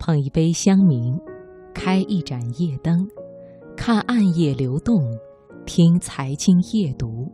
[0.00, 1.20] 捧一杯香茗，
[1.74, 3.06] 开一盏夜灯，
[3.76, 4.98] 看暗夜流动，
[5.66, 7.30] 听财经夜读。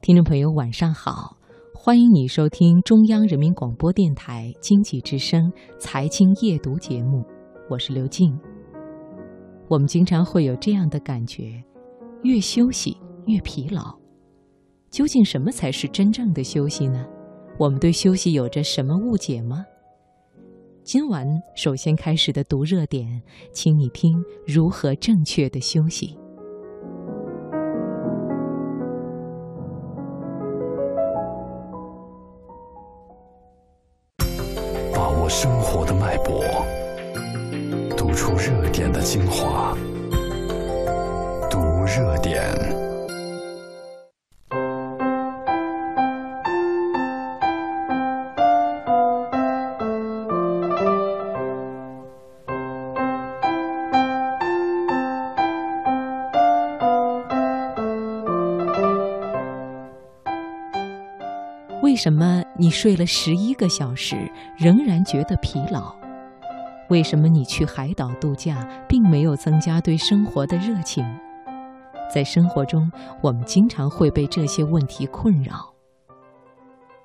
[0.00, 1.36] 听众朋友，晚上好，
[1.72, 7.24] 欢迎你收听中央人民广播电台经济之声财经夜读节目，
[7.70, 8.36] 我是刘静。
[9.68, 11.62] 我们经常会有这样的感觉：
[12.24, 13.96] 越休息越疲劳。
[14.90, 17.06] 究竟什么才是真正的休息呢？
[17.56, 19.64] 我们对休息有着什么误解吗？
[20.82, 26.16] 今晚首先开始的读热点，请你听如何正确的休息。
[34.92, 36.42] 把握生活的脉搏，
[37.96, 39.76] 读出热点的精华，
[41.48, 42.69] 读热点。
[61.90, 64.14] 为什么你睡了十一个小时
[64.56, 65.92] 仍然觉得疲劳？
[66.88, 71.04] 为什么你去海岛度假并没有增加对生活的热情？
[72.08, 72.88] 在生活中，
[73.20, 75.74] 我们经常会被这些问题困扰。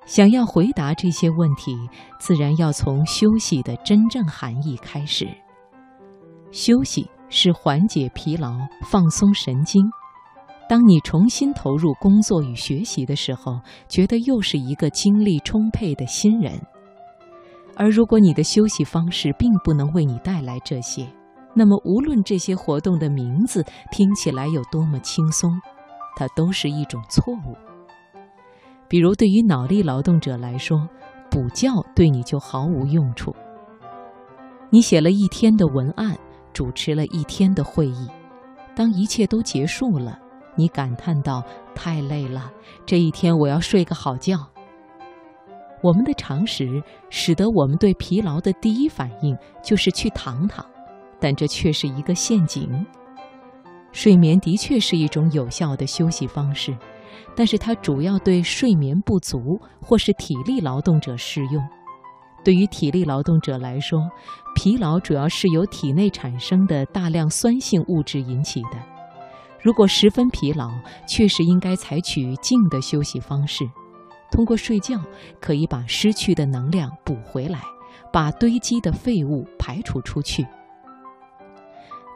[0.04, 1.76] 想要回答这些问题，
[2.20, 5.26] 自然要从休息的真正含义开始。
[6.52, 8.52] 休息是缓解疲劳、
[8.88, 9.82] 放松神经。
[10.68, 16.60] 当你重新投入工作与学习的时候，觉得又是一个精力充沛的新人。
[17.76, 21.06] 而如果你的休息方式并不能为你带来这些，
[21.54, 25.50] 那么无论这些活动的名字听起来有多么轻松，
[26.16, 27.54] 它都是一种错误。
[28.88, 30.88] 比如，对于脑力劳动者来说，
[31.30, 33.34] 补觉对你就毫无用处。
[34.70, 36.16] 你写了一天的文案，
[36.52, 38.08] 主持了一天的会议，
[38.74, 40.18] 当一切都结束了。
[40.56, 41.42] 你感叹道
[41.74, 42.50] ：“太累了，
[42.84, 44.38] 这一天我要睡个好觉。”
[45.82, 50.64] 我们的常识使得我们对疲劳的第一反应就是去躺躺，
[51.20, 52.84] 但这却是一个陷阱。
[53.92, 56.76] 睡眠的确是一种有效的休息方式，
[57.36, 61.62] 但是它主要对睡眠不足或是体力劳动者适用。
[62.42, 64.00] 对于体力劳动者来说，
[64.54, 68.95] 疲劳主要是由体内产生的大量酸性物质引起的。
[69.66, 70.70] 如果十分疲劳，
[71.08, 73.68] 确实应该采取静的休息方式，
[74.30, 74.96] 通过睡觉
[75.40, 77.60] 可以把失去的能量补回来，
[78.12, 80.46] 把堆积的废物排除出去。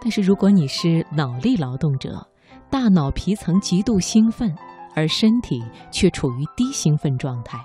[0.01, 2.25] 但是如果你是脑力劳动者，
[2.71, 4.55] 大脑皮层极度兴奋，
[4.95, 5.61] 而身体
[5.91, 7.59] 却处于低兴奋状态，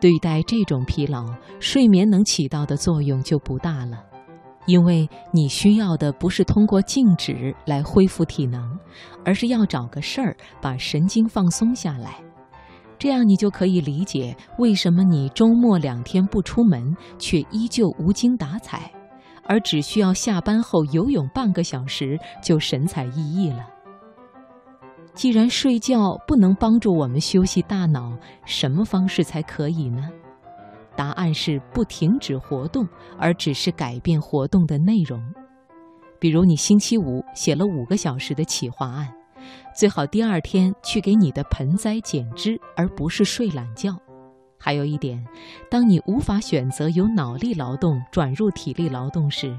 [0.00, 1.26] 对待这种疲劳，
[1.58, 4.11] 睡眠能起到的作用就不大了。
[4.66, 8.78] 因为你需要的不是通过静止来恢复体能，
[9.24, 12.16] 而是要找个事儿把神经放松下来，
[12.98, 18.90] 这样你就可以理解为什么你周末两天不出门却依旧无精打采，
[19.44, 23.66] 而只需要下班后游泳半个小时就神采奕奕了。
[25.14, 30.08] 既然睡觉不能帮助我们休息大脑，什么方式才可以呢？
[31.02, 32.86] 答案是不停止活动，
[33.18, 35.20] 而只是改变活动的内容。
[36.20, 39.12] 比如，你星期五写了五个小时的企划案，
[39.74, 43.90] 最好第二天去给你的盆栽剪枝，而不是睡懒觉。
[44.60, 45.26] 还有一点，
[45.68, 49.52] 当你无法选择由脑力劳动转入体力劳动时，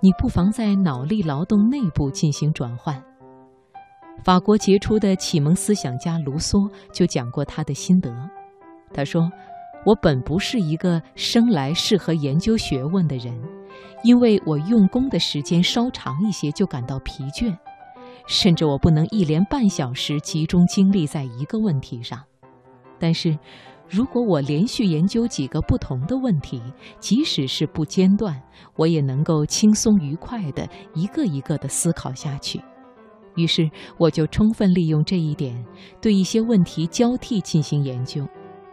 [0.00, 2.98] 你不妨在脑力劳动内部进行转换。
[4.24, 8.10] 法国杰出的启蒙思想家卢梭就讲过他的心得，
[8.94, 9.30] 他说。
[9.88, 13.34] 我本不是一个生来适合研究学问的人，
[14.04, 17.56] 因为我用功的时间稍长一些就感到疲倦，
[18.26, 22.22] 甚至我不能一连半小时集中精力在一个问题上。
[22.98, 23.38] 但是，
[23.88, 26.60] 如果我连续研究几个不同的问题，
[27.00, 28.38] 即使是不间断，
[28.76, 32.60] 我也能够轻松愉快地一个一个地思考下去。
[33.36, 35.64] 于是，我就充分利用这一点，
[35.98, 38.28] 对一些问题交替进行研究。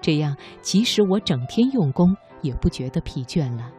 [0.06, 3.72] 这样，即使我整天用功，也不觉得疲倦了。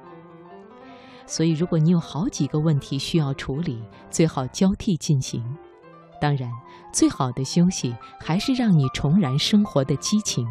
[1.24, 3.80] 所以，如果你有好几个问题需要处理，
[4.10, 5.40] 最好交替进行。
[6.20, 6.50] 当然，
[6.92, 10.44] 最好的休息还是让你重燃生活的激情。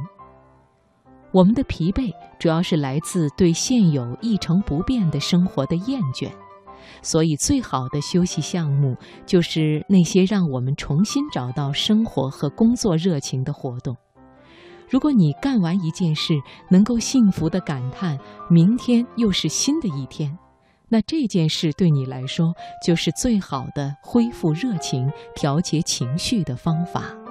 [1.33, 6.31] 我们的疲惫主要是来自对现有一成不变的生活的厌倦，
[7.01, 8.95] 所以最好的休息项目
[9.25, 13.97] 就是那些让我们重新找到生活和工作热情的活动。
[14.89, 16.33] 如果你干完一件事，
[16.69, 18.17] 能够幸福地感叹
[18.49, 20.37] 明天又是新的一天，
[20.89, 22.53] 那这件事对你来说
[22.85, 27.24] 就是最好的恢复热情、调节情绪的方法。